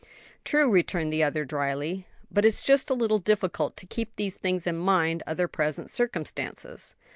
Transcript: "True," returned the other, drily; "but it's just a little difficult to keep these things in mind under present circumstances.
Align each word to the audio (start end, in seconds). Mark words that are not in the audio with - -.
"True," 0.43 0.67
returned 0.67 1.13
the 1.13 1.21
other, 1.21 1.45
drily; 1.45 2.07
"but 2.31 2.43
it's 2.43 2.63
just 2.63 2.89
a 2.89 2.95
little 2.95 3.19
difficult 3.19 3.77
to 3.77 3.85
keep 3.85 4.15
these 4.15 4.33
things 4.33 4.65
in 4.65 4.75
mind 4.77 5.21
under 5.27 5.47
present 5.47 5.91
circumstances. 5.91 6.95